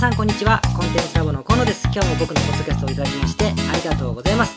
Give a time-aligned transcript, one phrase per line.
[0.00, 0.62] さんこんにちは。
[0.74, 1.86] コンテンツラボの河野です。
[1.92, 4.56] 今日も僕のポッドキャストをいただきましてありがとうございます。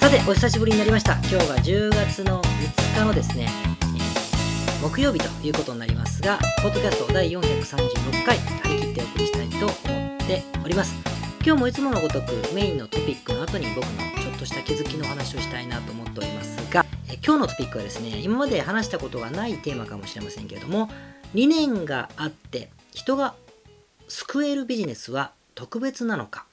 [0.00, 1.12] さてお久しぶりになりました。
[1.12, 10.92] 今日が10月の5日のですね、えー木曜日ということになりますがポッドキャスト第436回張り切ってお送りしたいと思っております。
[11.46, 20.90] 今日もいつものごとくメインのトピックの後に僕のちょっとした気づきの話をしたいなと思っておりますがえ今日のトピックはですね今まで話したことがないテーマかもしれませんけれども
[21.32, 23.34] 理念があって人が
[24.10, 26.44] 救えるビジネスは特別なのか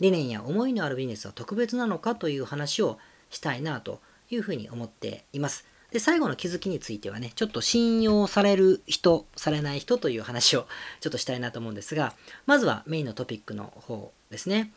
[0.00, 2.98] 理念や思いのあるビジネスは特別なのかという話を
[3.30, 5.66] したいなというふうに思っています。
[5.90, 10.66] で最後の気づきについてはねちょっと信用される人されない人という話を
[11.00, 12.14] ちょっとしたいなと思うんですが
[12.46, 14.72] まずはメインのトピックの方ですね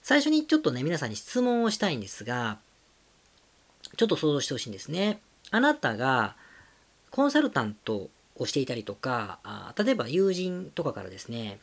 [0.00, 2.56] 最初にちょっとね皆さんに質問をしたいんですが
[3.98, 6.36] ちょっと想像してほしいんですねあなたが
[7.10, 8.08] コンサルタント
[8.40, 9.38] をしていたりとか
[9.78, 11.60] 例えば友人とかからですね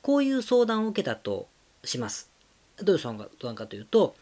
[0.00, 1.48] こういう相談を受けたと
[1.84, 2.30] します
[2.78, 4.14] どういう相談かというと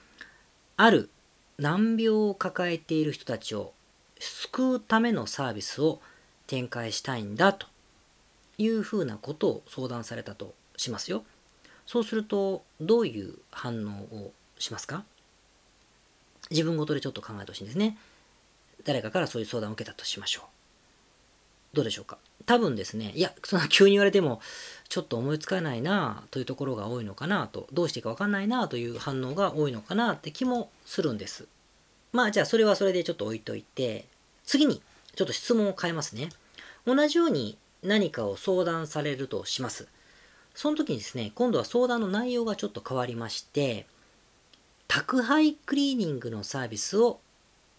[0.77, 1.11] ある
[1.59, 3.73] 難病を抱えている人たちを
[4.19, 6.01] 救うためのサービスを
[6.47, 7.67] 展開したいんだと
[8.59, 11.25] いうふうなことを相談されたとしますよ。
[11.87, 15.05] そうするとどういう反応をしますか？
[16.51, 17.99] 自分ごとでちょっと考えてほしいんですね。
[18.85, 20.45] 誰かからそういう相談を受けたとしましょう。
[21.73, 22.19] どうでしょうか？
[22.45, 24.41] 多分ですね、いや、そんな急に言われても
[24.89, 31.47] ちょっと思いつかないなというところが多いのかなと、どうしていいかわかんないなという反応が多いのかなって気もするんです。
[32.13, 34.07] まあじゃあそれはそれでちょっと置いといて、
[34.45, 34.83] 次に
[35.15, 36.31] ちょっと質問を変えますね。
[36.85, 39.89] 同じように何かを相談されるとします。
[40.55, 43.87] その時にですね、今度は相談の内容がちょっと変わりまして、
[44.89, 47.21] 宅配クリーニングのサービスを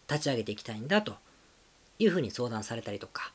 [0.10, 1.16] 立ち上げていきたいんだと
[2.00, 3.32] いうふうに相談されたりとか、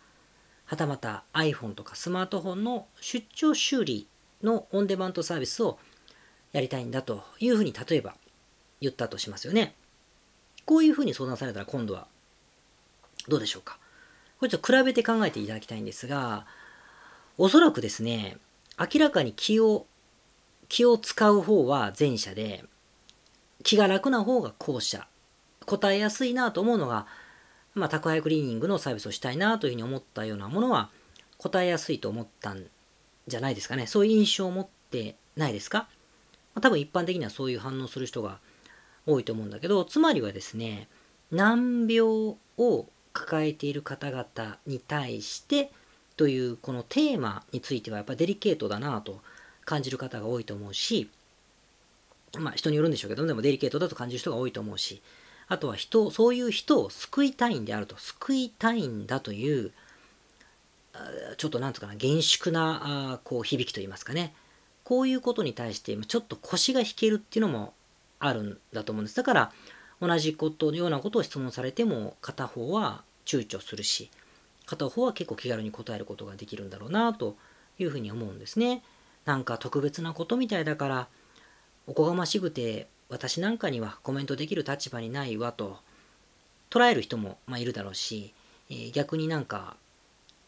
[0.68, 4.06] はたまた iPhone とかスマートフォンの出張修理
[4.42, 5.78] のオンデマンドサービスを
[6.52, 8.14] やりたいんだというふうに例えば
[8.82, 9.74] 言ったとしますよね。
[10.66, 12.06] こういうふうに相談されたら今度は
[13.28, 13.78] どうでしょうか。
[14.38, 16.44] これちょっと比べて考えていただきたいんですが、
[17.38, 18.36] おそらくですね、
[18.78, 19.86] 明らかに気を、
[20.68, 22.62] 気を使う方は前者で、
[23.62, 25.06] 気が楽な方が後者。
[25.64, 27.06] 答えやすいなと思うのが、
[27.78, 30.90] まあ、宅配クリーニングのサービスをしたいなというふうに思ったようなものは
[31.38, 32.64] 答えやすいと思ったん
[33.26, 33.86] じゃないですかね。
[33.86, 35.88] そういう印象を持ってないですか、
[36.54, 38.40] まあ、多分一般的にはそういう反応する人が
[39.06, 40.88] 多いと思うんだけど、つまりはですね、
[41.30, 45.70] 難病を抱えている方々に対して
[46.16, 49.20] というこのテーマについてはやっぱデリケートだなと
[49.64, 51.08] 感じる方が多いと思うし、
[52.38, 55.00] まあ人によるんでしょうけどでもデリケートだと感じる人が多いと思うし、
[55.48, 59.72] あとは人、そういう人を救いたいんであると、救いたいんだという、
[61.36, 64.34] ちょっとなんとかな、厳粛なこう響きといいますかね、
[64.84, 67.72] こういうことに対してちょっと腰が引けるっていうのも
[68.18, 69.16] あるんだと思うんです。
[69.16, 69.52] だから、
[70.00, 74.10] 同じことのようなことを質問されても片方は躊躇するし
[74.66, 77.36] 片方は結構気軽に答えることができるんだろうなと
[77.78, 78.82] いうふうに思うんですね。
[79.24, 81.08] なんか特別なことみたいだから
[81.86, 85.78] おこがましくて私なんかにはコメントできる立場にないわと
[86.70, 88.34] 捉える人もまあいるだろうし、
[88.70, 89.76] え逆になんか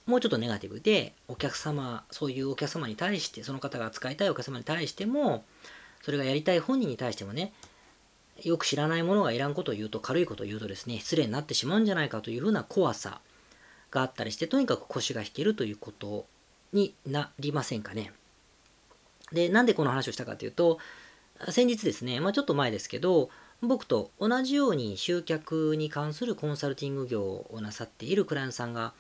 [0.07, 5.45] もうちょっとネガティブでお客様そういうお客様に対してその方が扱いたいお客様に対しても
[6.03, 7.53] それがやりたい本人に対してもね
[8.43, 13.21] よく知らないものがいらんことを言うと軽いことを言うとですね失礼になってしまうんじゃないかというふうな怖さ
[13.91, 16.27] があったりしてとにかく腰が引けるということ
[16.73, 18.13] になりませんかね。
[19.33, 20.79] でなんでこの話をしたかというと
[21.49, 23.31] 先日ですね、まあ、ちょっと前ですけど
[23.63, 28.93] 僕と同じように集客に関するコンサルティング業をなさっているクライアントさんが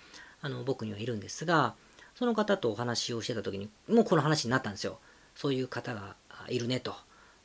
[0.42, 1.74] あの僕にはいるんですが
[2.14, 4.98] その方とお話をしてた時にもうこの話になったんですよ。
[5.34, 6.16] そういう方が
[6.48, 6.94] いるねと。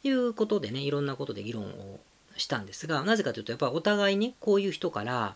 [0.08, 2.00] いうことでね、いろんなことで議論を
[2.38, 5.36] したんですが、なぜかというと、やっぱお互いね、こういう人から、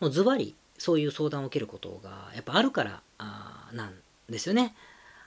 [0.00, 3.94] もうズバリそういう相談を受けることがやっぱあるからあなん
[4.28, 4.74] ですよね。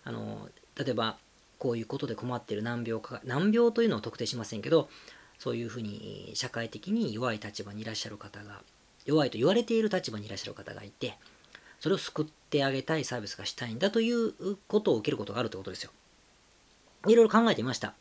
[0.04, 1.18] あの、例えば、
[1.60, 4.90] こういうことで困ってる難病か、難病というのを特定しませんけど、
[5.40, 8.62] そういうふうに社会的に弱い立場にいらっしゃる方が、
[9.06, 11.18] 弱いと言われている立場にいらっしゃる方がいて、
[11.80, 14.34] それを救ってあげたいサービスがしたいんだという
[14.68, 15.92] ことを受けることがあるということですよ。
[17.08, 17.94] いろいろ考えてみました。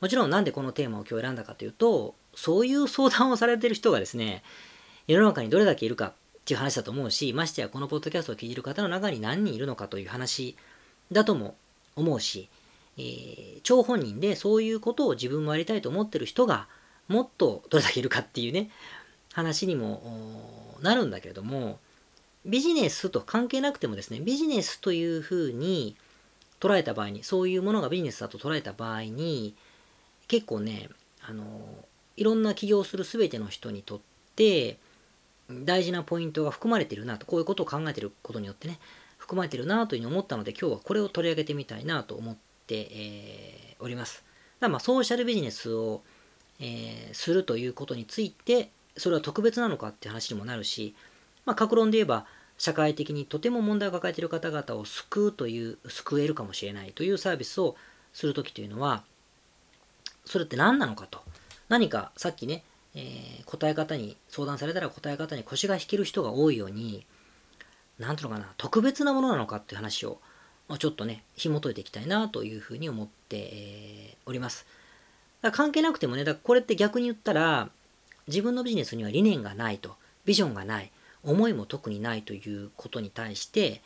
[0.00, 4.42] もちろんなんでこのテーマを今日選んだかというと、そういう相談をされている人がですね、
[5.06, 6.12] 世の中にどれだけいるかっ
[6.44, 10.56] ていう話だと思うし、ましてやこのポッドキャストを聞いている方の中に何人いるのかという話
[11.10, 11.56] だとも
[11.96, 12.48] 思うし、
[12.98, 16.68] えー、張本人でそういうことを自分もやりたいと思ってる人が
[17.08, 18.70] もっとどれだけいるかっていうね、
[19.32, 21.78] 話にもなるんだけれども、
[22.44, 25.96] ビジネスと関係なくてもですね、ビジネスというふうに
[26.60, 29.54] 捉えた場合にそういうものがビジネスだと捉えた場合に
[30.28, 30.88] 結構ね
[31.22, 31.44] あの
[32.16, 34.00] いろんな起業する全ての人にとっ
[34.34, 34.78] て
[35.50, 38.78] 大事なポイントが含まれてるなとこういうことを考えてることによってね
[39.18, 44.24] 含まれてるなというふうに思ったので今日はこれを取り上げてみたいなと思って、えー、おります。
[44.60, 46.02] だまあソーシャルビジネスを、
[46.60, 50.94] えー、するということについてそれは特別なのかって話にもなるし、
[51.44, 52.26] まあ、格論で言えば
[52.58, 57.76] 社会的にとても問題を抱えている方々を救うという救えるかもしれないというサービスを
[58.12, 59.02] するときというのは
[60.24, 61.20] それって何なのかと
[61.68, 62.64] 何かさっきね、
[62.94, 67.04] えー、答え方に相談されたら答え方に腰が引ける人が多いように
[67.98, 70.18] 何ていうのかな特別なものなのかっていう話を
[70.78, 74.66] ちょっとね紐解いていきたいなというふうに思って、え、おります
[75.42, 77.68] だ関係なくてもねだからこれって逆に言ったら
[78.26, 80.90] 自分のビジネスには理念がないとビジョンがない
[81.22, 83.80] 思いも特にないということに対して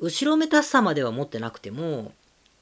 [0.00, 2.12] 後ろめたさまでは持ってなくても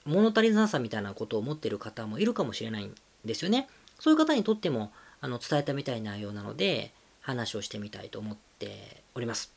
[0.04, 2.94] 物足りなさみたいなことを持っている方もいるかもしれないん
[3.24, 3.68] ですよね。
[3.98, 9.53] そういう方にとってもあの伝えたみたいな内容なので話をしてみたいと思っております。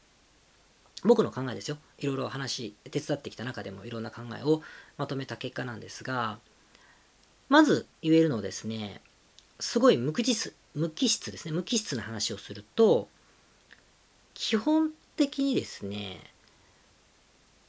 [1.03, 1.77] 僕の考えですよ。
[1.99, 4.61] いろいろ話、手伝ってきた中でもいろんな考えを
[4.97, 6.39] まとめた結果なんですが、
[7.49, 9.01] まず言えるのですね、
[9.59, 11.51] すごい無機質、無機質ですね。
[11.51, 13.07] 無機質な話をすると、
[14.33, 16.21] 基本的にですね、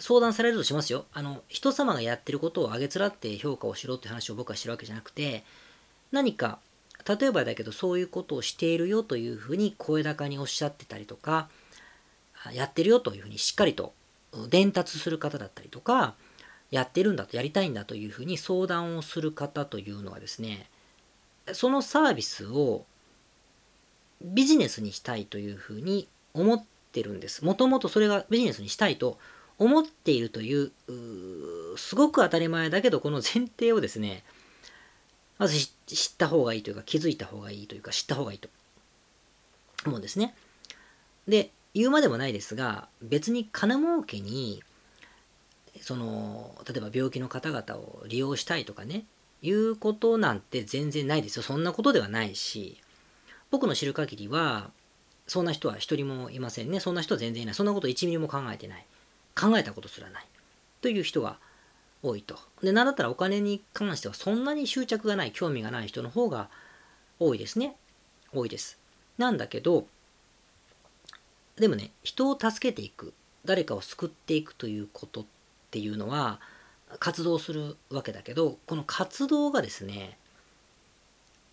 [0.00, 1.06] 相談されるとしますよ。
[1.12, 5.44] あの、人様がやってることをあげつらって評価をしろって話を僕はしてるわけじゃなくて、
[6.12, 6.58] 何か、
[7.06, 11.48] 例えばだけどそういうことをしているよというふうに声高におっしゃってたりとか、
[12.52, 13.92] やってるよというふうにしっかりと
[14.48, 16.14] 伝達する方だったりとか、
[16.70, 20.68] やってるんだと、やりたいんだというふうに相談をする方というのはですね、
[21.52, 22.84] そのサービスを
[24.20, 27.44] ビジネスにしたいというふうに思ってるんです。
[27.44, 29.18] もともとそれがビジネスにしたいと
[29.58, 30.72] 思っているという
[31.76, 34.24] すごく当たり前だけど、この前提をですね、
[35.38, 35.56] まず
[35.86, 38.48] 知った方がいいというか、気づいた方がいいというか、知った方がいいと
[39.86, 40.34] 思うんですね。
[41.26, 44.62] で、言うまでもないですが、別に金儲けに、
[45.80, 49.04] その、例えば病気の方々を利用したいとかね、
[49.42, 51.42] いうことなんて全然ないですよ。
[51.42, 52.80] そんなことではないし、
[53.50, 54.70] 僕の知る限りは、
[55.26, 56.80] そんな人は一人もいませんね。
[56.80, 57.54] そんな人は全然いない。
[57.54, 58.86] そんなこと1ミリも考えてない。
[59.38, 60.26] 考えたことすらない。
[60.80, 61.38] という人が
[62.02, 62.38] 多いと。
[62.62, 66.48] で、なんだったらお金に関してはそんなに執着がない、興味がない人の方が
[67.20, 67.76] 多いですね。
[68.32, 68.78] 多いです。
[69.18, 69.86] なんだけど、
[71.58, 73.12] でもね、人を助けていく、
[73.44, 75.24] 誰かを救っていくということっ
[75.70, 76.40] ていうのは、
[76.98, 80.18] 活動するわけだけど、この活動がですね、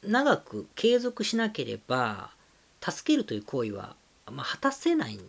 [0.04, 2.30] 長く継続しなければ、
[2.82, 3.96] 助けるという行為は、
[4.32, 5.20] まあ、果たせないん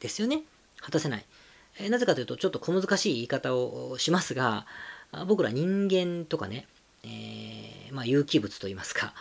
[0.00, 0.42] ですよね。
[0.80, 1.24] 果たせない。
[1.80, 4.66] えなぜかというと、ちょっと小難しい言い方をしますが、
[5.26, 6.66] 僕ら人間とかね、
[7.04, 9.14] えー、まあ、有機物といいますか、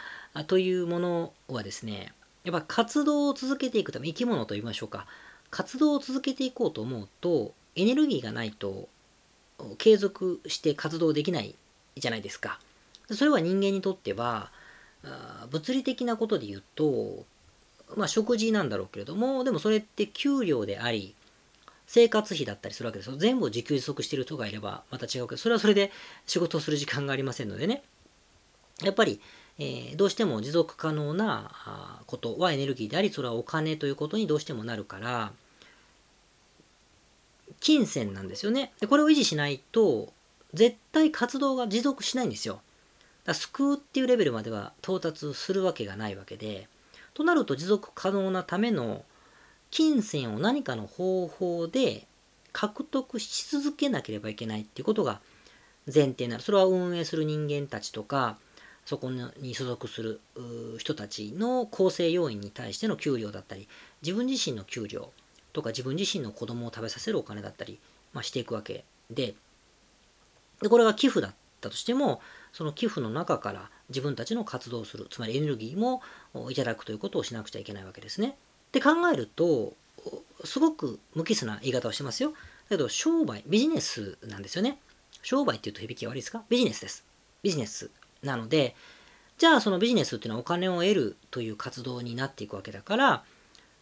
[0.48, 2.14] というものはですね、
[2.48, 5.06] やっぱ活動を続けていくため、生き物と言いましょうか、
[5.52, 8.88] 活動を続けていこうと思うと、エネルギーがないと
[9.78, 11.56] 継続して活動できない
[11.98, 12.58] じゃないですか。
[13.12, 14.50] それは人間にとっては、
[15.52, 17.26] 物理的なことで言うと、
[17.98, 21.16] まあ、食事なんだろうけれども、でもそれって給料であり、
[21.86, 23.18] 生活費だったりするわけですよ。
[23.18, 25.92] 全部自給自足してる人がいればまた違うけど、それはそれで
[26.26, 27.84] 仕事をする時間がありませんのでね。
[28.84, 29.20] やっぱり、
[29.60, 35.32] え、どうしても持続可能なことはエネルギーであり、それはお金ということにどうしてもなるから、
[37.60, 38.74] 金銭なんですよね。
[38.80, 40.14] でこれを維持しないと、
[40.54, 42.62] 絶対活動が持続しないんですよ。
[43.26, 46.68] だ救うっていうレベルまでは到達するわけがないわけで、
[47.14, 49.04] となると持続可能なための
[49.72, 52.06] 金銭を何かの方法で
[52.54, 55.20] 獲得し続けなければいけないっていうことが
[55.94, 56.44] 前提になる。
[56.44, 58.38] それは運営する人間たちとか、
[58.88, 60.22] そこに所属する
[60.80, 63.68] 人たちの構成要因に対しての給料だったり、
[64.02, 65.12] 自分自身の給料
[65.52, 67.80] とか自分自身の子供を食べさせるお金だったり、
[68.14, 69.36] まあ、していくわけで
[70.62, 72.22] で、これが寄付だったとしても、
[72.54, 76.02] その寄付の中から自分たちの活動をする、つまりエネルギーも
[76.50, 78.30] いただくということをしなくちゃいけないわけですね。
[78.30, 79.74] って考えると、
[80.46, 82.32] すごく無機質な言い方をしてますよ。
[82.32, 82.38] だ
[82.70, 84.80] けど、商売、ビジネスなんですよね。
[85.22, 86.44] 商売っていうと響きが悪いですか？
[86.48, 87.04] ビジネスです。
[87.44, 87.92] ビジネス
[88.24, 88.76] なので、
[89.38, 93.24] じゃあそのビジネスっていうのはお金を得るという活動になっていくわけだから、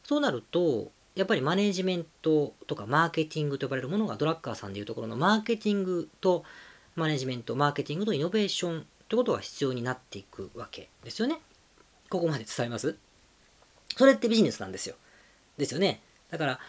[0.03, 6.43] そうなると、やっぱりマネジメントとかマーケティングと呼ばれるものがドラッカーさんでいうところのマーケティングと
[6.95, 11.39] マネジメント、マーケティングとイノベーションってことが必要になっていくわけですよね。
[12.09, 12.97] ここまで伝えます？
[13.95, 14.95] それってビジネスなんですよ。
[15.57, 16.01] ですよね。
[16.29, 16.59] だから、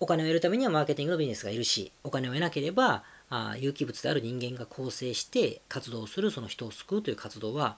[0.00, 7.76] お金を得るためにはマーケティングのビジネスがいるし、お金を得なければあ有機物である人間が構成して活動するその人を救うという活動は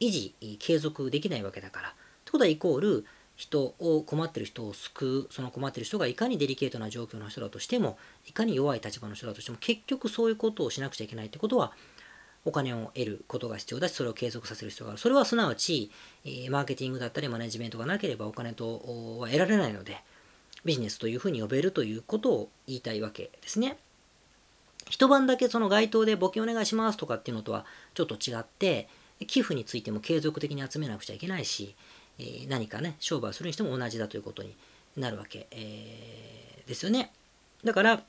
[0.00, 1.94] 維持継続できないわけだから。
[2.24, 3.04] ということはイコール
[3.36, 11.72] 人を困ってる人を救うその困ってる人がいかにデリケートな状況の人だとしてもいかに弱い立場の人だとしても結局そういうことをしなくちゃいけないってことは
[12.44, 15.90] お金を得ることが必要だしそれを継続させる必要があるそれはすなわち
[16.50, 20.02] マーケティングだったりマネジメントがなければお金とは得られないので
[20.64, 23.78] ビジネスというふうに呼べるということを言いたいわけですね。
[24.88, 28.88] 一晩だけその街頭で募金お願いしますとかっていうのとはちょっと違って
[29.26, 31.74] 寄付についても継続的に集めなくちゃいけないし、
[32.18, 34.54] えー、何かね商売するにしても同じだということに
[34.96, 37.12] なるわけ、えー、ですよね。
[37.64, 38.02] だから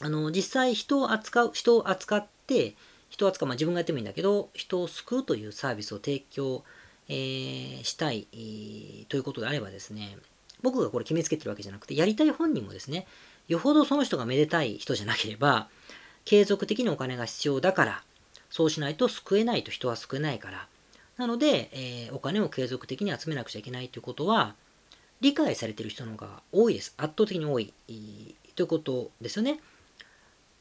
[0.00, 2.74] あの実際人を扱う人を扱って
[3.10, 6.64] 人を扱う、まあ、自分がやってもいいんだけど人を救うというサービスを提供、
[7.08, 8.26] えー、したい、
[9.08, 10.18] ということであればですね
[10.62, 13.06] 僕がこれ決めつけてるわけじゃなくて、やりたい本人もですね、
[13.48, 15.68] よほどその人がめでたい人じゃなければ、
[16.24, 18.02] 継続的にお金が必要だから、
[18.50, 20.68] そうしないと救えないと人は救えないから。
[21.16, 24.54] なので、えー、お金を継続的に集めなくちゃいけないということは、
[25.20, 26.94] 理解されている人の方が多いです。
[26.96, 27.72] 圧倒的に多い。
[28.56, 29.60] ということですよね。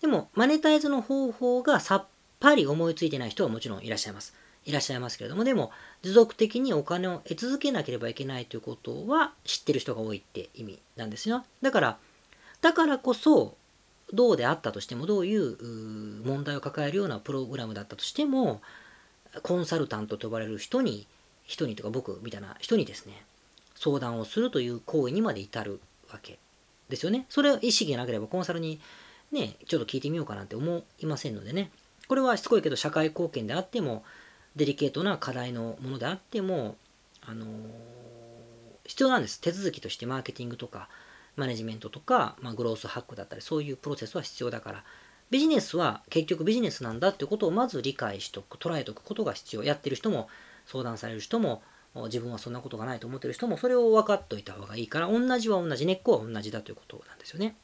[0.02, 2.06] でも、マネタイズの方法がさっ
[2.40, 4.34] ぱり思いついてない人はもちろんいらっしゃいます。
[4.66, 5.72] いらっしゃいますけれども、でも、
[6.02, 11.46] 持続的にお金を得続けなければいけないということは知ってる人が多いって意味なんですよ。
[11.62, 11.98] だから、
[12.64, 13.58] だからこそ、
[14.14, 18.62] どうであったとしても、どういう問題を抱えるようなプログラムだったとしても、
[19.42, 21.06] コンサルタントと呼ばれる人に、
[21.44, 23.26] 人にとか僕みたいな人にですね、
[23.76, 26.40] 相談をするという行為にまで至るわけ
[26.88, 27.26] ですよね。
[27.28, 28.80] それを意識がなければコンサルに
[29.34, 31.70] ね、ちょっと聞いてみようかなんて思いませんのでね。
[32.08, 34.06] これはしつこいけど社会貢献であっても、
[34.56, 36.78] デリケートな課題のものであっても、
[37.26, 37.46] あの、
[38.86, 39.42] 必要なんです。
[39.42, 40.88] 手続きとしてマーケティングとか、
[41.36, 44.84] マネジメントとか、まあ、グロースハックだったり、そういうプロセスは必要だから、
[45.30, 49.64] ビジネスは結局ビジネスなんだっていうことをまず理解しとく、捉えておくことが必要。
[49.64, 50.28] やってる人も、
[50.66, 51.64] 相談される人も、
[52.06, 57.56] 自分はそんなことがないと思ってる人も、それを分かっておいた方がいいから、同じは同じ、根っこは同じだということなんですよね。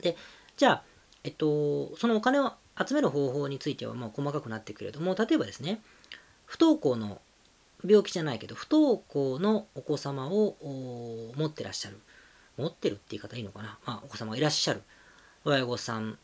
[0.00, 0.16] で、
[0.56, 0.84] じゃあ、
[1.24, 2.52] えっと、そのお金を
[2.84, 5.80] 集める方法についてはもう細かくなってくれども、例えばですね、
[6.46, 7.20] 不登校の
[7.86, 10.56] 病気じゃないけど、不登校のお子様を
[11.36, 11.98] 持ってらっしゃる。
[12.56, 13.78] 持ってるって言い方いいのかな？
[13.86, 14.82] まあ、お子様がいらっしゃる
[15.44, 16.18] 親御さん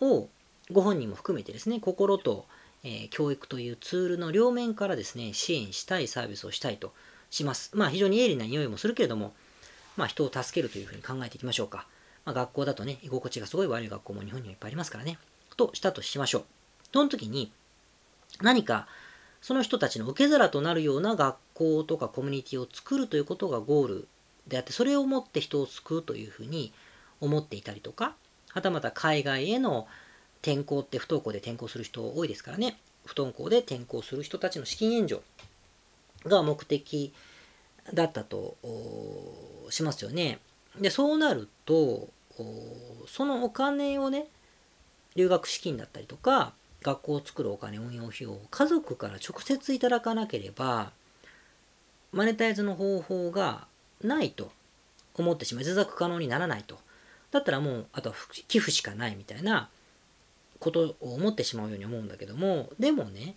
[0.00, 0.28] を、
[0.70, 2.46] ご本人も含めてですね、心と、
[2.82, 6.92] えー、教育というツールの両面からですね、支援したいサービスをしたいと
[7.30, 7.70] します。
[7.74, 9.34] まあ、非常に鋭利な匂いもするけれども、
[9.96, 11.86] まあ、人を助けるというふうに考えていきましょうか。
[12.24, 15.18] まあ、学校だとね、居心地がすごい悪い学校も日本にはいっぱいありますからね。
[15.56, 16.44] としたとしましょう。
[16.92, 17.52] その時に、
[18.40, 18.88] 何か、
[19.40, 24.08] その人たちの受け皿となるような学校とかコミュニティを作るということがゴール
[24.48, 26.72] であって、それをもって人を救うというふうに
[27.20, 28.14] 思っていたりとか、
[28.50, 29.86] はたまた海外への
[30.42, 35.22] 転校って不登校で転校する人多いですからね、不登校で転校する人たちの資金援助
[36.26, 37.12] が目的
[37.92, 38.56] だったと
[39.70, 40.38] しますよね。
[40.80, 42.08] で、そうなると、
[43.06, 44.26] そのお金をね、
[45.16, 50.92] 留学資金だったりとか、学校を作るお金、運用費用を家族から直接いただかなければ、
[52.12, 53.66] マネタイズの方法が
[54.02, 54.50] ないと
[55.14, 55.64] 思ってしまう。
[55.64, 56.78] 持続可能にならないと。
[57.30, 58.16] だったらもう、あとは
[58.48, 59.68] 寄付しかないみたいな
[60.60, 63.34] ことを思ってしまうように思うんだけども、でもね、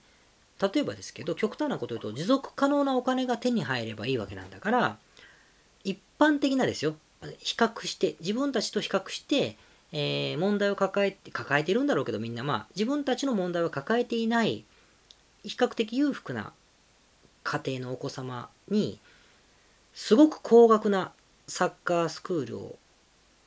[0.62, 4.98] 例えばですけど、極端なこと言うと、持続可能なお金が手に入ればいいわけなんだから、
[5.84, 6.96] 一般的なですよ、
[7.40, 9.58] 比較して、自分たちと比較して、
[9.92, 14.66] えー、問題を抱えて、抱えているんだろうけどみんな、まあ自分たちの問題を抱えていない、
[15.44, 16.52] 比較的裕福な
[17.44, 19.00] 家庭のお子様に、
[19.98, 21.12] すごく高額な
[21.48, 22.78] サッカースクールを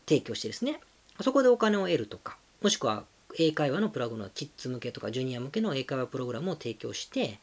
[0.06, 0.80] 提供してですね、
[1.20, 3.04] そこでお金を得るとか、もしくは
[3.38, 7.38] 英会話のプラグのキッズ向けとかジュニア向けの英会話プログラムを提供して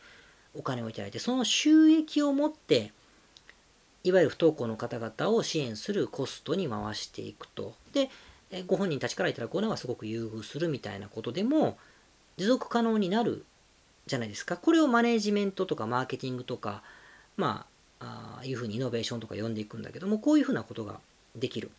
[0.53, 2.91] お金をいただいて、その収益を持って、
[4.03, 7.75] いわゆる不登校の方々を支援するコストに回していくと。
[7.93, 8.09] で、
[8.67, 11.77] ご本人たちからいただくお金はすごく優遇するみたいなことでも
[12.35, 13.45] 持続可能になる
[14.05, 14.57] じゃないですか。
[14.57, 16.83] これをマネジメントとかマーケティングとか、
[17.37, 20.99] まあ、あいうふうにイノベーションとか呼んでいくんだけども、こういうふうなことが
[21.35, 21.71] できる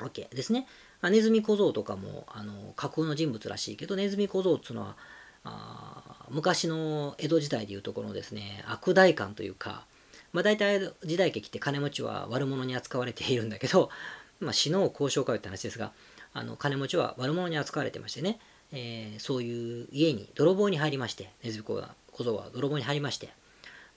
[0.00, 0.66] わけですね。
[1.02, 4.96] ネズミ小僧とかもあの架空の人物らしいけど、ネズミ小僧っていうのは
[5.44, 9.84] あ昔の江戸時代でいうところのですね、悪代官というか、
[10.32, 13.90] まあ大体時代劇って金持ちは悪者に扱われているんだけど、
[14.40, 15.92] まあ、死のう交渉かよって話ですが、
[16.32, 18.38] あの金持ちは悪者に扱われてましてね、
[18.72, 21.82] えー、そういう家に泥棒に入りまして、ネズミ小
[22.22, 23.30] 僧は泥棒に入りまして、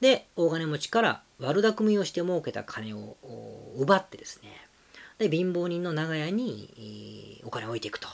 [0.03, 3.15] で、大金持ちから悪巧みをして儲けた金を
[3.77, 4.49] 奪ってですね、
[5.17, 8.09] で、貧乏人の長屋にお金を置いていくと。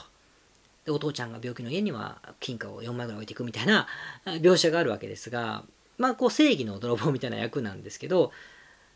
[0.84, 3.86] でお父ちゃんが病気の家には金貨を4枚ぐらい置いていくみたいな
[4.24, 5.64] 描写があるわけですが
[5.98, 8.32] まあこう正義の泥棒みたいな役なんですけど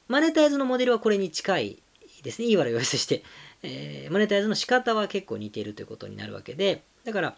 [0.08, 1.82] マネタイズのモデルはこれに近い
[2.22, 2.46] ですね。
[2.46, 3.22] いい悪いを寄せして、
[3.62, 7.36] えー、マネタイズの仕方は結構似ているということになるわけでだから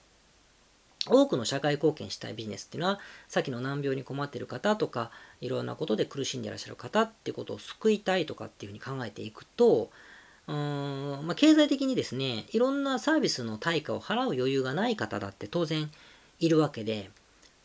[1.09, 2.99] 多くの社会貢献したいビジネスっていうのは
[3.29, 5.11] さっきの難病に困ってる方とか
[5.41, 9.91] いろんなことで苦しんでいらっしゃる方っていうことを救いたいとかっていうふうに考えていくと
[10.49, 15.91] うーん、まあ、経済的にですねいろんなサービスの対価を払う余裕がない方だって当然
[16.39, 17.11] いるわけで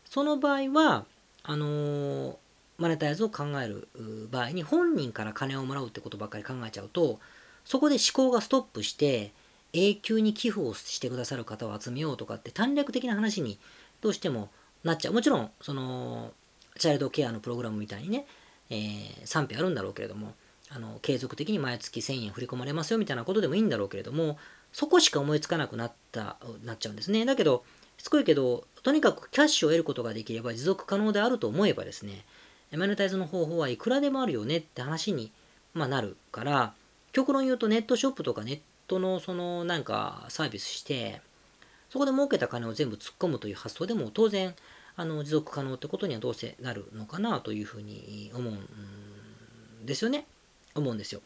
[0.04, 1.04] その場合は
[1.42, 2.36] あのー、
[2.78, 3.88] マネタイズを考える
[4.30, 7.18] 場合に本人から金をもらうってことばっかり考えちゃうと
[7.64, 9.32] そこで思考がストップして
[9.72, 13.58] 永久に寄付をしてくださる方を集めようとかって短絡的な話に
[14.00, 14.50] どうしても
[14.84, 15.14] なっちゃう。
[15.14, 16.32] もちろん、その、
[16.78, 18.26] チャイルドケアのプログラムみたいにね、
[18.70, 20.34] えー、賛否あるんだろうけれども、
[20.74, 24.38] あの継続的に毎月1000円振り込まれますよみたいなことでもいいんだろうけれども、
[24.72, 27.24] そこしか思いつかなくなったなっちゃうんですね。
[27.26, 27.64] だけど、
[27.98, 32.24] しつこいけど、とにかくキャッシュを得ることができれば持続可能であると思えばですね、
[32.72, 35.30] マネタイズの方法はいくらでもあるよねって話に、
[35.74, 36.74] まあ、なるから、
[37.12, 41.20] 極論言うとネットショップとかネットのそのなんかサービスして、
[41.90, 44.54] そこで儲けた金を全部突っ込むという発想でも当然
[44.96, 50.26] あの持続可能ってことにはどうせなるのかなというふうに思うんですよね。
[50.74, 51.20] 思うんですよ。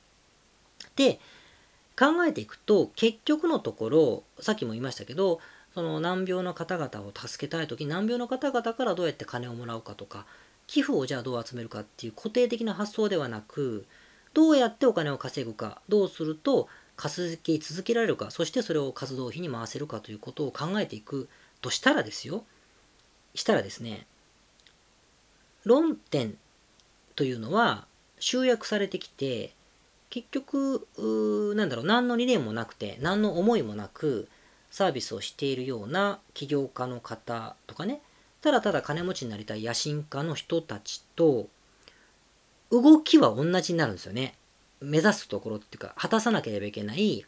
[0.96, 1.20] で、
[1.98, 5.40] 考えていくと結局のところさっきも言いましたけど
[5.74, 10.26] その難病の方々を助けたい時難病の方々からどうやって金をもらうかとか
[10.66, 13.86] 寄付をじゃあどう集めるかっていう固定的な発想ではなく
[14.34, 21.28] どうやってお金を稼ぐかどうすると稼ぎ続けられるかそしてそれを活動費に回せるかということを考えていく
[21.60, 22.44] としたらですよ
[23.34, 24.06] したらですね
[25.64, 26.36] 論点
[27.14, 27.86] というのは
[28.18, 29.52] 集約されてきて
[30.10, 30.86] 結局
[31.56, 34.28] なんだろう何の理念もなくて何の思いもなく
[34.70, 38.00] サービスをしているような起業家の方とかね
[38.40, 41.48] ただただ金持ちになりたい野心家の人たちと
[42.70, 44.34] 動きは同じになるんですよね。
[44.80, 47.24] 目指すところっていうか果たさなければいけない、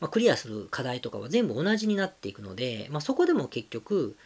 [0.00, 4.16] まあ、クリアする課題とかは全部同じになっていくので、まあ、そこでも結局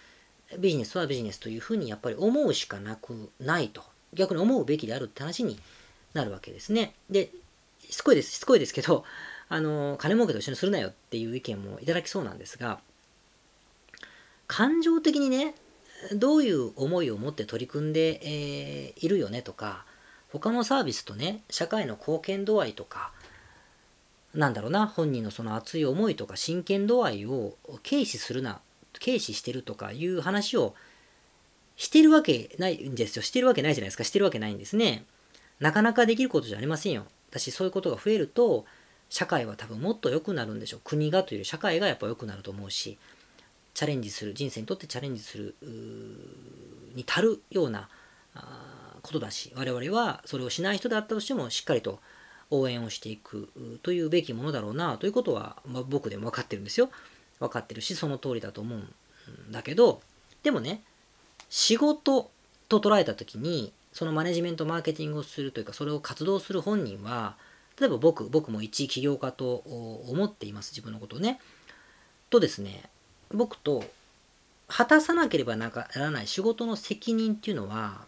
[0.59, 3.83] ビジネスはビジネスというふうにやっぱり思うしかなくないと
[4.15, 5.59] 逆に思うべきであるって話に
[6.13, 6.95] なるわけですね。
[7.11, 7.31] で
[7.89, 9.05] しつこいですしつこいですけど
[9.49, 12.81] あの金儲けと一緒にするなよっていう意見もいただきそうなんですが
[14.47, 15.55] 感情的にね
[16.13, 19.85] どういう思いを持って取り組んで、えー、いるよねとか
[20.33, 23.13] 他のサービスとね社会の貢献度合いとか
[24.35, 27.55] なんだろうな本人のその熱い思いとか真剣度合いを
[27.89, 28.61] 軽視するな
[29.05, 30.75] 軽視してるとかいう話を
[31.77, 33.23] してるわけないんですよ。
[33.23, 34.05] してるわけないじゃないですか。
[34.05, 35.05] してるわけないんですね。
[35.59, 37.07] なかなかできることじゃありませんよ。
[37.31, 38.65] 私そういうことが増えると
[39.09, 40.81] 社会は多分もっと良くなるんでしょう。
[40.85, 42.99] 国がというより社会がやっぱ良くなると思うし
[43.75, 45.55] チャレンジする人生にとってチャレンジする
[46.95, 47.89] に足るような
[49.03, 52.01] ことだし我々はそれをしない人であったとしてもしっかりと
[52.51, 53.49] 応援をしていく
[53.83, 56.91] というべきものだろうなということは、まあ、僕でも分かってるんですよ。
[57.41, 58.95] 分かってるしその通りだと思うん
[59.51, 60.01] だけど
[60.45, 60.83] でもね
[61.51, 62.31] 仕事
[62.69, 67.37] と捉えた時にそのマネジメントマーケティングをするというかそれを活動する本人は
[67.81, 69.57] 例えば僕僕も一起業家と
[70.09, 71.41] 思っています自分のことをね。
[72.31, 72.85] とですね
[73.33, 73.85] 僕と
[74.69, 78.07] 果たさなければならない仕事の責任っていうのは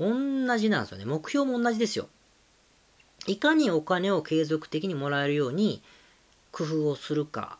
[0.00, 1.04] 同じなんですよね。
[1.04, 2.08] 目標も同じですよ。
[3.26, 5.82] いかにお金を継続的にもらえるように
[6.52, 7.58] 工夫をするか、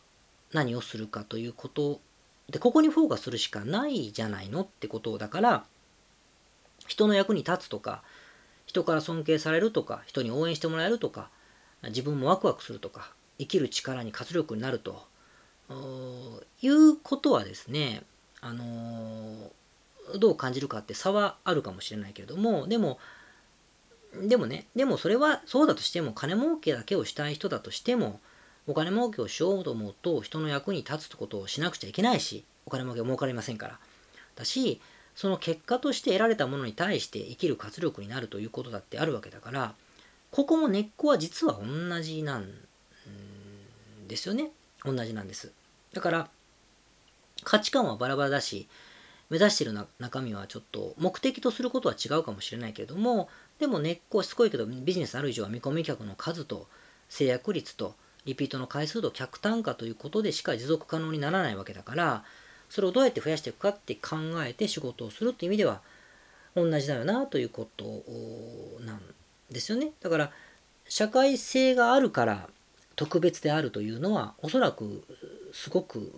[0.51, 2.01] 何をするかということ
[2.49, 5.65] で、ここにフォーカスするしかないじゃないのってことだから、
[6.87, 8.01] 人の役に立つとか、
[8.65, 11.29] 人から尊敬されるとか、人に応援してもらえるとか、
[11.89, 15.05] 自分もワクワクするとか、生きる力に活力になると
[16.61, 18.01] いうことはですね、
[18.39, 19.51] あのー、
[20.17, 22.99] どう感じるかって差はあるかもしれないけれどもでも
[24.27, 28.19] でもねでもそれはそうだとしても金儲けだけをしたい人だとしても
[28.67, 33.79] お金儲けをしようと思うと人の役に立つことをしなくちゃいけないしお金儲けは儲かりませんから。
[34.35, 34.81] だし
[35.15, 39.75] その結果として得られたものに対して生きる活力になるということだってあるわけだから
[40.31, 42.49] ここも根っこは実は同じなん
[44.07, 44.51] ですよね。
[44.83, 45.51] 同じなんです。
[45.93, 46.29] だから
[47.43, 48.67] 価値観はバラバラだし
[49.31, 56.67] 目指している中身はちょっと目的とすることは違うかもしれないけれどもでも根っこはしつこいけどビジネスある以上は見込み客の数と
[57.07, 62.23] 制約率とリピートの回数と客単価ということでしか持続可能にならないわけだから
[62.69, 65.79] それをどうやって増やしていくかって考えて仕事をするっていう意味では
[66.53, 67.85] 同じだよなということ
[68.85, 69.01] なん
[69.49, 69.91] ですよね。
[70.01, 70.31] だから
[70.89, 72.49] 社会性があるから
[72.97, 75.03] 特別であるというのはおそらく
[75.53, 76.11] すごく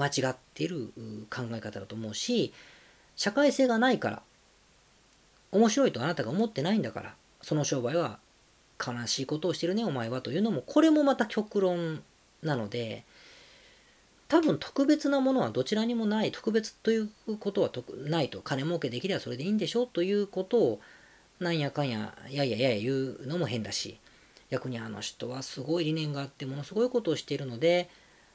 [0.00, 0.92] 間違っている
[1.28, 2.52] 考え方だと思うし
[3.16, 4.22] 社会性がないから
[5.52, 8.18] 面白いとあなたが思ってないんだからその商売は
[8.84, 12.02] 悲しいことをしてるねお前はというのもこれもまた極論
[12.42, 13.04] なので
[14.28, 17.70] 多分特別なものはどちらにもない特別ということは
[18.06, 20.80] ないと金儲けできればそれでいいんでしょということを
[21.40, 23.98] なんやかんややややや言うのも変だし
[24.50, 27.90] 逆にあの人はすごい理念があってものすごいことをしているので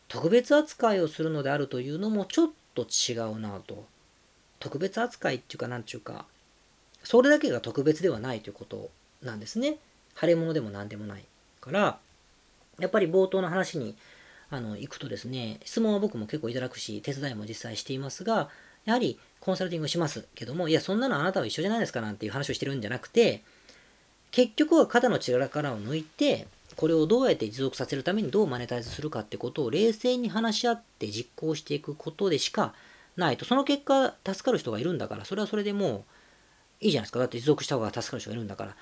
[0.08, 3.86] 特別扱いをするのであるというのもちょっと違うなと。
[4.60, 6.26] 特別扱いっていうか何て言うか
[7.04, 8.90] それだけが特別ではないということ
[9.22, 9.78] なんですね。
[10.20, 11.24] 腫れ物でも何でもない
[11.62, 12.00] から。
[12.80, 13.96] やっぱり冒頭の話に
[14.50, 18.50] あの行くとですね質問は僕も結構いただくし手伝いも実際していますが
[18.86, 20.26] やはりコンサルティングします。
[20.36, 23.44] けどもいやそんなのあなたは一緒じゃないですかなんていう話をしてるんじゃなくて
[24.32, 32.74] 結局は肩の力を抜いてこれをどうやって持続させるためにどうマネタイズするかってことを冷静に話し合って実行していくことでしか
[33.16, 36.04] ないとその結果助かる人がいるんだからそれはそれでもう
[36.82, 38.76] いいじゃないですかだって持続した方が助かる人がいるんだから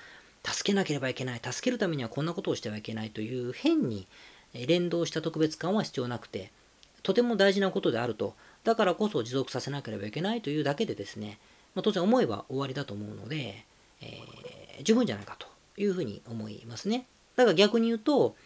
[0.52, 4.06] 助けなければいけない助けるためにはこんなことをしてはいけないという変に
[4.66, 6.50] 連動した特別感は必要なくて
[7.02, 11.38] とても大事なことであるとだからこそ持続させなければいけないというだけでですね、
[11.74, 13.64] まあ、当然思えば終わりだと思うので、
[14.00, 17.06] えー、十分じゃないかというふうに思いますね。
[17.36, 18.36] だから逆に言うと、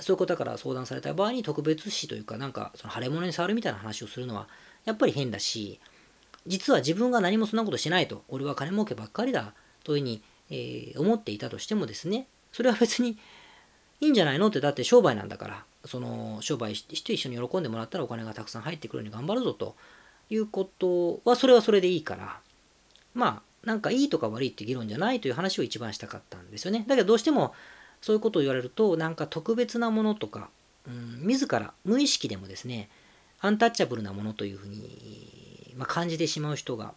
[0.00, 4.48] そういうことから相談された場合に特別視というか、なんか腫れ物に触るみたいな話をするのは、
[4.84, 5.80] やっぱり変だし、
[6.46, 13.18] 実は自分が何もそんなことしないと、俺は金儲けばっかりだというふうに、えー、思っていたとしてもですね、それは別に
[14.00, 14.48] いいんじゃないの？
[14.48, 19.76] って、だって商売なんだから、その商売して一緒に喜んでもらったらお金がたくさん入ってくるように頑張るぞと
[20.30, 22.40] いうことは、それはそれでいいから、
[23.14, 26.84] まあ、なんかいいとか悪いって議論じゃないという話を一番したかったんですよね。
[26.86, 27.54] だけどどうしても
[28.00, 30.48] そういうことを言われると、なんか特別なものとか、
[30.86, 32.88] うん、自ら無意識でもですね、
[33.40, 36.94] アンタッチャブルなものというふうに、まあ、感じてしまう人が、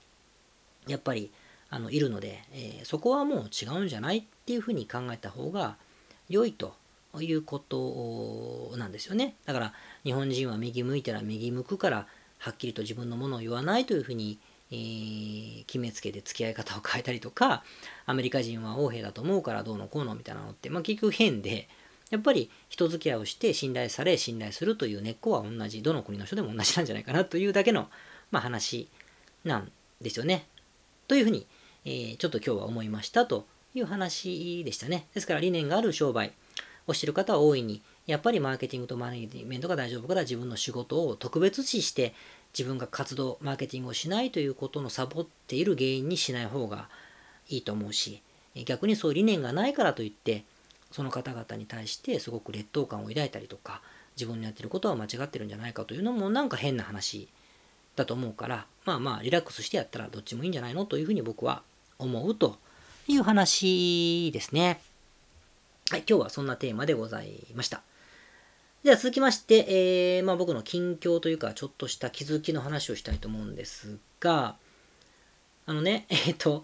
[0.88, 1.32] やっぱり
[1.70, 5.78] あのいるので、えー、そこはもう違うんじゃないっていうふうに考えた方が
[6.30, 6.74] 良いと
[7.20, 9.36] いうことなんですよね。
[9.46, 12.08] だから日本人は右向いたら右向くから
[12.40, 14.40] はっきりと自分のものを言わないというふうに
[14.72, 17.64] えー、決めつけて付き合い方を変えたりとか、
[18.06, 21.68] アメリカ人は横兵だと思うからどうのこうのみたいなのって、まあ、結局変で、
[22.10, 27.90] やっぱり人付き合いをして信頼され、信頼するという根っこは同じ、どの国の人でも同じなんじゃないかなというだけの、
[28.32, 28.90] まあ、話
[29.44, 30.46] なんですよね。
[31.08, 31.48] というふうに、
[31.84, 35.08] えー、ちょっと今日は思いましたという話でしたね。
[35.14, 36.32] ですから理念がある商売
[36.88, 42.14] をしてる方は大いに、やっぱりマーケティングとマネジメントが大丈夫から自分の仕事を特別視して
[42.58, 46.90] 自分が活動、マーケティングをしないということのサボっている原因にしない方が
[47.50, 48.22] いいと思うし、
[48.66, 50.44] 逆にそういう理念がないからといって、
[50.92, 53.82] その方々に対してすごく劣等感を抱いたりとか、
[54.18, 57.30] 自分のやってることは間違ってるんじゃないかというのもなんか変な話
[57.96, 61.64] だと思うから、まあまあリラックスしてやったらどっちもいいんじゃないのというふうに僕は
[61.98, 62.58] 思うと
[63.08, 64.82] いう話ですね。
[65.90, 67.82] はい、今日はそんなテーマでございました。
[68.84, 74.56] では続きまして、えー、まあ、僕の近況というか、ちょっとした気づきの話をしたいと思うんですが、
[75.68, 76.64] あのね、 えっ、と、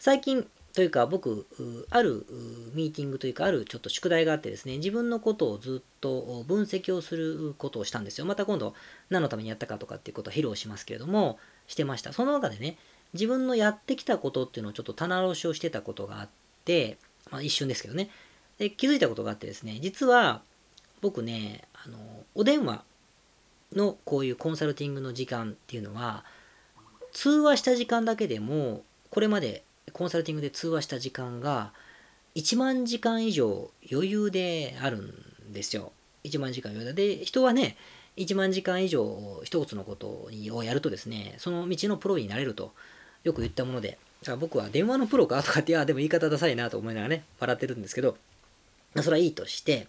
[0.00, 1.46] 最近というか僕、
[1.90, 2.26] ある
[2.74, 8.26] ミーティングというか、あるちょっと宿題があってですね、自分のことをずっと分析をすることをしたんですよ。
[8.26, 8.74] また今度、
[9.08, 11.38] 何のためにやったかとかっていうことを披露しますけれども、
[11.68, 12.12] してました。
[12.12, 12.78] その中でね、
[13.12, 16.28] 自分のやってきたことっていうのをちょっと棚卸しをしてたことがあっ
[16.64, 16.98] て、
[17.30, 18.10] まあ、一瞬ですけどね。
[18.58, 20.42] で気づいたことがあってですね、実は、
[21.04, 21.98] 僕ね、あの、
[22.34, 22.82] お電話
[23.74, 26.24] のこういうコンサルティングの時間っていうのは、
[27.12, 31.72] 通話した時間だけでも、これまでコンサルティングで通話した時間が、
[32.36, 35.92] 1万時間以上余裕であるんですよ。
[36.24, 37.22] 1万時間余裕で。
[37.22, 37.76] 人はね、
[38.16, 40.06] 1万時間以上一つのこと
[40.52, 42.72] をやるとですね、その道のプロになれると
[43.24, 48.16] よく言ったもので、だから僕は電話のプロかとかって、いや、でも言い方ダサいなと思いながらね、笑ってるんですけど、
[48.96, 49.86] それはいいとして、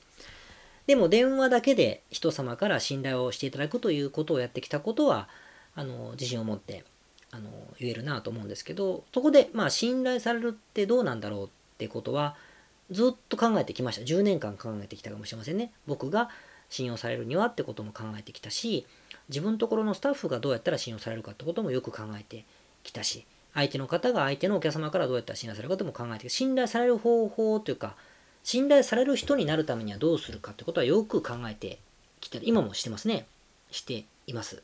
[0.88, 5.28] でも電話だけで人様から信頼をしていただくということをやってきたことは、
[5.76, 6.84] あの、自信を持って、
[7.32, 12.36] あの、言えるなと思うんですけど、そこで、まあ、信頼されるってどうなんだろうってことは、
[12.92, 14.04] ずっと考えてきました。
[14.04, 15.72] 10年間考えてきたかもしれませんね。
[15.88, 16.30] 僕が
[16.70, 18.86] 信用されるにはってことも考えてきたし、
[19.30, 22.46] 自分のところのスタッフがどうやったら信用されるかってこともよく考えて
[22.84, 27.96] きたし、相手の方が相手のお客様からどうやったら信頼されるかとも考えて信頼される方法というか、
[28.46, 31.80] 信頼される人になるためにはどうするかってことはよく考えて
[32.22, 33.26] きて今もしてますね。
[33.72, 34.64] しています。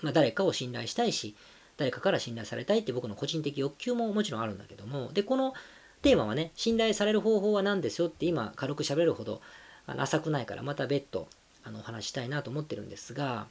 [0.00, 1.34] まあ、誰かを信頼したいし、
[1.76, 5.52] 誰かから信頼されたいって僕の個人的欲求ももちろんあるんだけども、で、この
[6.00, 9.42] テーマはね、信頼される方法は何ですよって今軽く喋るほど
[9.86, 11.28] 浅くないから、また別途
[11.68, 13.46] あのお話したいなと思ってるんですが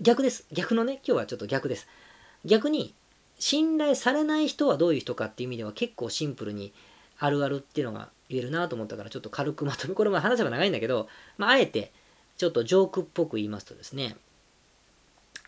[0.00, 1.86] 逆です逆のね今日はちょっと逆です
[2.44, 2.92] 逆に
[3.38, 6.72] 信頼されない人はどういう人かっていう意味では結構シンプルに
[7.18, 11.08] あるあるっていうのが言えるなと思ったからちょっと軽くまとめこれも話せば長いんだけど、
[11.38, 11.92] まあ、あえて
[12.36, 14.16] ちょっとジョークっぽく言いますとですね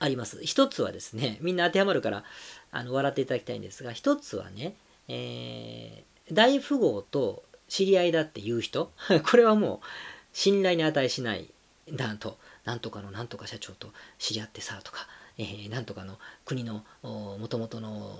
[0.00, 0.40] あります。
[0.44, 2.24] 一つはですねみんな当てはまるから
[2.70, 4.74] あの笑っていただきたいんですが一つはね、
[5.08, 8.92] えー、大富豪と知り合いだっていう人
[9.28, 9.86] これはもう
[10.32, 11.50] 信頼に値しない
[11.88, 15.08] なんとなんとかのなんとか社長と知り合ってさとか
[15.38, 18.18] えー、なんとかの国のもともとの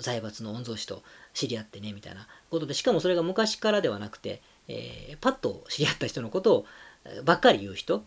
[0.00, 1.02] 財閥の御曹司と
[1.34, 6.66] 知り合ってねみたいなことでしかもそれが昔からではなくて、えー、パッと知り合った人のことを
[7.24, 8.04] ばっかり言う人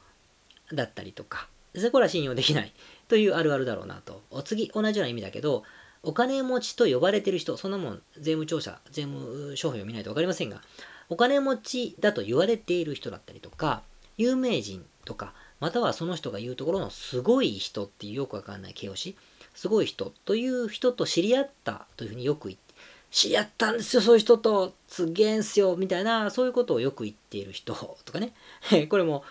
[0.73, 2.71] だったりとかそこれは信用できない
[3.07, 4.21] というあるあるだろうなと。
[4.45, 5.63] 次同じような意味だけど
[6.03, 10.61] お金持ちと呼ばれてる人そんなもん税務調査税務商品を見ないと分かりませんが
[11.09, 13.81] お金持ちだと言われている人だったりとか
[14.17, 19.15] 有名人とかまたはその人が言うところのすごい人っていうよくわかんない形容詞、
[19.55, 22.73] すごい人という人と知り合ったというふうによく言って、
[23.11, 27.73] 知り合ったんですよ、そういう人と、すげえんすよ、みたいな、そういうことをよく言っている人
[28.03, 28.33] とかね。
[28.89, 29.23] これも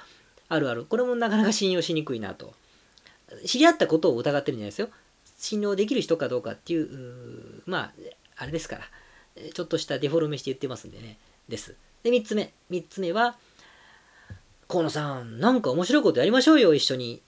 [0.49, 0.87] あるある。
[0.87, 2.55] これもなかなか信用しにくいなと。
[3.45, 4.89] 知り合ったことを疑ってるんじゃないですよ。
[5.39, 7.93] 信用できる人かどうかっていう、うまあ、
[8.37, 8.89] あれですから。
[9.53, 11.19] ちょっとしたデフォルメして言ってますんでね。
[11.51, 11.75] です。
[12.03, 12.55] で、3つ目。
[12.71, 13.37] 3つ目は、
[14.73, 17.21] 河野さん、なんか面白いことやりましょうよ、一緒に。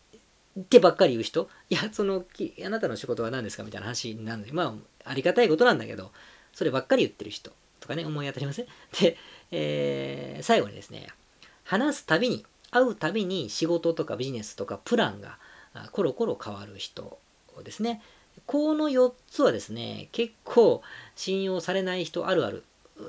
[0.58, 1.50] ってばっかり言う人。
[1.68, 2.24] いや、その、
[2.64, 6.10] あなたの仕事は何ですかみたいな話なんで、まあ、ありがたいことなんだけど、
[6.54, 7.52] そればっかり言ってる人。
[7.80, 8.66] とかね、思い当たりません？
[8.98, 9.18] で、
[9.50, 11.08] えー、最後にですね、
[11.64, 15.38] 話すたびに、会うたびに仕事とかビジネスとかプランが
[15.92, 17.18] コロコロ変わる人
[17.62, 18.00] ですね。
[18.46, 20.80] この4つはですね、結構
[21.14, 22.64] 信用されない人あるある。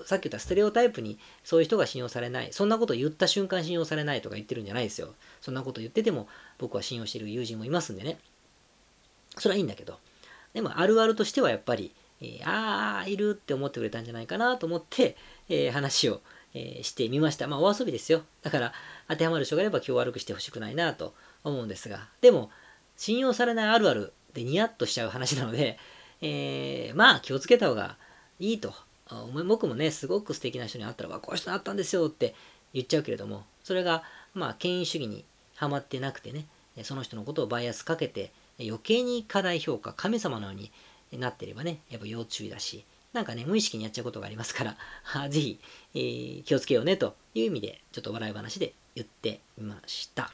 [0.05, 2.51] さっき言ったステレオタイプにそういう人が信用されない。
[2.51, 5.13] そんなこと言った瞬間信用されないとか言ってるんじゃないですよ。
[5.41, 8.17] そんなこと言ってても僕は信用してる友人もいますんでね。
[9.37, 9.99] それはいいんだけど。
[10.53, 15.17] でもあるあるとしてはやっぱり、えー、ああ、いるって思ってくれたんじゃないかなと思って、
[15.49, 16.21] えー、話を、
[16.53, 17.47] えー、してみました。
[17.47, 18.23] まあお遊びですよ。
[18.41, 18.73] だから
[19.09, 22.07] 当てはまる人がいれば今日悪くしてほしくないなと思うんですが。
[22.21, 22.49] でも、
[22.97, 25.77] 信用されないあるあるでニヤッとしちゃう話なので、
[26.21, 27.97] えー、まあ気をつけた方が
[28.39, 28.73] いいと
[29.47, 32.33] 僕もね、すごく素敵な人に会ったら、こういう人に会ったんですよって
[32.73, 36.45] 言っちゃうけれども、それが、まあ、権威主義にはまってなくてね、
[36.83, 40.71] その人のことをバイアスかけて、余計に過大評価、神様のように
[41.19, 44.63] なってればね、やっぱ要注意だし、なんかね、無意識にやっちゃうことがありますか
[45.13, 45.59] ら、 ぜひ、
[45.93, 50.33] えー、気をつけようねという意味で、ちょっと笑い話で言ってみました。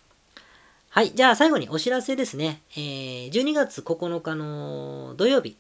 [0.90, 1.14] はい。
[1.14, 2.62] じゃあ最後にお知らせですね。
[2.76, 5.56] えー、12月9日の土曜日、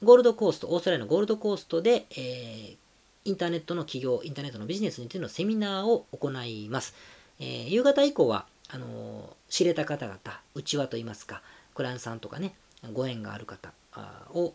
[0.00, 2.76] ゴールドコースト、オーストラリアのゴールドコーストで、えー、
[3.24, 6.94] インターネットの企業、インターネットのビジネスについてのセミナーを行います。
[7.40, 10.20] えー、夕方以降は、あの、知れた方々、
[10.54, 11.42] 内輪といいますか、
[11.74, 12.54] クランさんとかね、
[12.92, 13.72] ご縁がある方
[14.32, 14.54] を、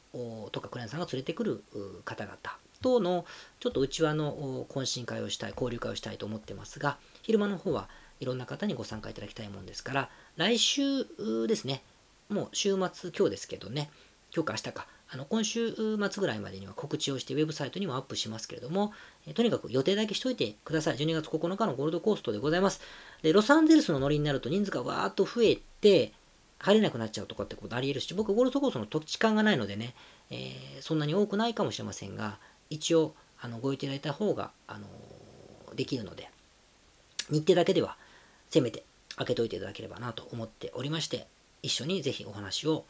[0.53, 1.61] とかクランさんが連れてくる
[2.05, 2.37] 方々
[2.81, 3.25] との、
[3.59, 7.89] ちょっと内輪の懇親会をしたい、交流会をしたいと思ってますが、昼間の方は
[8.21, 11.05] いろんな方にご参加いただきたいもんですから、来週
[11.47, 11.83] ですね、
[12.29, 13.91] もう週末、今日ですけどね、
[14.33, 18.93] 今日か明日か、あの今週末ぐらいまでには告知をしてウェブサイトにもアップしますけれども、
[19.27, 20.97] えとにかく予定だけしといてください。
[20.97, 22.81] 12月9日のゴールドコーストでございます。
[23.21, 26.13] で、ロサンゼルスの乗りになると人数がわーっと増えて、
[26.57, 29.93] 入れなくなっちゃうとかってことあり得るし、僕、ゴールドコーストの土地勘がないのでね、
[30.31, 32.39] えー、そんなに多くないかもしれませんが、
[32.71, 36.31] 一応、あのご予定いただいた方が、あのー、できるので、
[37.29, 37.97] 日程だけでは、
[38.49, 38.83] せめて
[39.17, 41.27] 開けといていただければなと思っておりまして、
[41.61, 42.85] 一緒にぜひお話を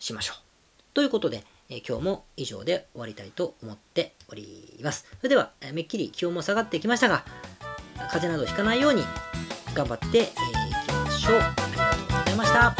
[0.00, 0.51] しましょう。
[0.94, 5.06] ということで、え今日も以上で終わりたいと思っております。
[5.18, 7.24] それでは、えめっきり気温も下がってきましたが、
[8.10, 9.02] 風邪などひかないように
[9.74, 10.26] 頑張ってい、え
[10.86, 11.36] きましょう。
[11.36, 12.76] ありがとうございました。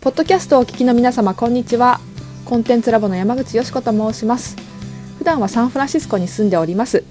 [0.00, 2.00] ポッドキャストをお聞きの皆様、こんにちは。
[2.44, 4.56] コンテンツラボの山口よし子と申します。
[5.18, 7.02] 普段はサンフランシスコに住んでおります。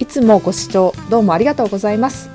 [0.00, 2.28] いつもご視聴どうもありがとうございます。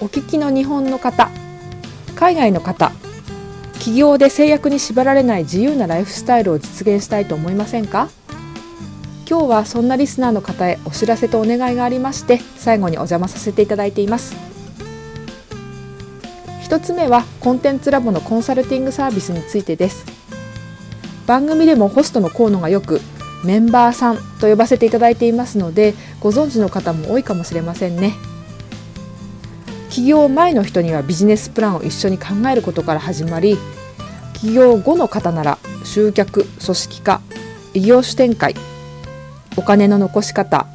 [0.00, 1.30] お聞きの日本の方、
[2.16, 2.92] 海外の方
[3.78, 8.08] 起業で制約に縛られない自由なライフスタイルを実現したいと思いませんか？
[9.28, 14.34] 今日はそんなリスナーの方へお知らせとお願いがありまして最後にお邪魔させていただいています。
[16.62, 20.04] 一つ目はコンテンツラボのコンサルティングサービスについてです。
[21.26, 23.00] 番組でもホストの河野がよく
[23.44, 28.14] メンバーさんと呼ばせていただいていますのでご存知の方も多いかもしれませんね。
[29.96, 33.56] 起業前の人にはビジネスプランを一緒に考えることから始まり
[34.34, 37.22] 起業後の方なら集客組織化
[37.72, 38.54] 異業種展開
[39.56, 40.66] お金の残し方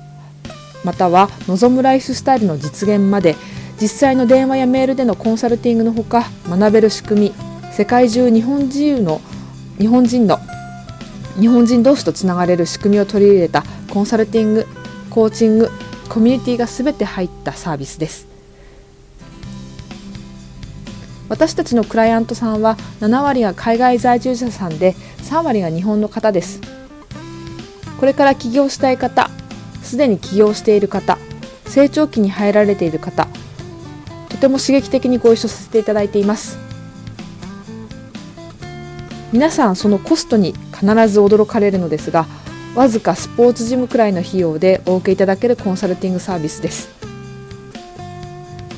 [0.83, 3.35] または望むライフスタイルの実現まで
[3.79, 7.33] 実際の電話やメールでのコンサルティングのほか学べる仕組み
[7.71, 9.21] 世界中日本人の
[9.77, 10.39] 日本人の
[11.39, 14.67] 日本人同士とつながれる仕組みを取り入れたコンサルティング
[15.11, 15.69] コーチング
[16.09, 18.30] コミュニティが全て入ったサービスです。
[21.31, 26.59] 私たちのクライアントさんは7割が海外在住者さんで3割が日本の方です。
[28.01, 29.29] これから起業したい方
[29.81, 31.17] すでに起業している方
[31.67, 33.29] 成長期に入られている方
[34.27, 36.57] とても刺激的にご一緒させていただいています。
[39.31, 42.25] 皆さんそのコストに必ず驚かれるのですが
[42.75, 46.89] わずかスポーツジムくらいの費用でお受けいただけるコンサルティングサービスです。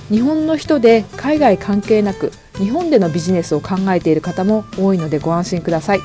[0.10, 6.00] 日本の人で海外関係なく日本でのビジネスを考えている方も多いのでご安心ください。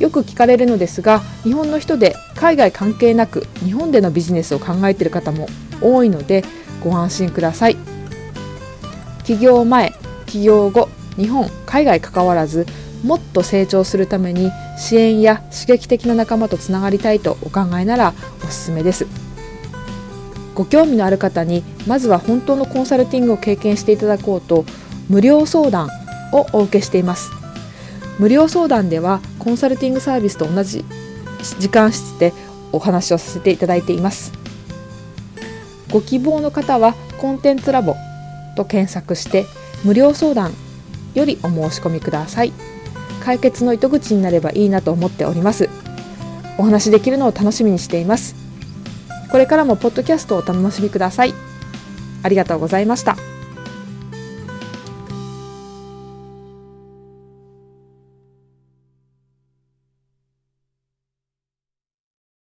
[0.00, 5.46] よく聞かれるのですが日本の人で海外関係なく日本でのビジネスを考えている方も
[5.80, 6.44] 多いので
[6.82, 7.76] ご安心ください。
[9.24, 9.92] 起業前
[10.26, 12.66] 起業後日本海外関わらず
[13.04, 19.23] もっと成長するために支援や刺激的な仲間とつながりたいとお考えならおすすめです。
[20.54, 24.64] ご興味のある方にまずは本当のコンサルティングを経験していただこうと
[25.08, 25.88] 無料相談
[26.32, 27.30] をお受けしています。
[28.18, 30.84] 無料相談ではコンサルティングサービスと同じ
[31.58, 32.32] 時間室で
[32.72, 34.32] お話をさせていただいています。
[35.90, 37.94] ご希望の方はコンテンツラボ
[38.56, 39.46] と検索して
[39.84, 40.52] 無料相談
[41.14, 42.52] よりお申し込みください。
[43.24, 45.68] 解決の糸口になればいいなと思っております。
[46.58, 48.43] お話できるのを楽しみにしています。
[49.30, 51.34] これからもポッドキャストをお楽しみください
[52.22, 53.33] ありがとうございました。